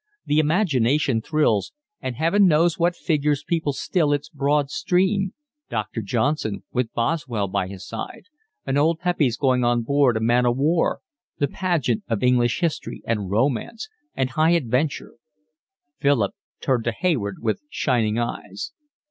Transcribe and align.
The 0.25 0.39
imagination 0.39 1.21
thrills, 1.21 1.73
and 2.01 2.15
Heaven 2.15 2.47
knows 2.47 2.79
what 2.79 2.95
figures 2.95 3.43
people 3.43 3.71
still 3.71 4.13
its 4.13 4.29
broad 4.29 4.71
stream, 4.71 5.35
Doctor 5.69 6.01
Johnson 6.01 6.63
with 6.71 6.91
Boswell 6.93 7.47
by 7.47 7.67
his 7.67 7.87
side, 7.87 8.23
an 8.65 8.79
old 8.79 8.97
Pepys 8.97 9.37
going 9.37 9.63
on 9.63 9.83
board 9.83 10.17
a 10.17 10.19
man 10.19 10.47
o' 10.47 10.51
war: 10.53 11.01
the 11.37 11.47
pageant 11.47 12.03
of 12.07 12.23
English 12.23 12.61
history, 12.61 13.03
and 13.05 13.29
romance, 13.29 13.89
and 14.15 14.31
high 14.31 14.53
adventure. 14.53 15.17
Philip 15.99 16.33
turned 16.61 16.85
to 16.85 16.91
Hayward 16.93 17.35
with 17.39 17.61
shining 17.69 18.17
eyes. 18.17 18.71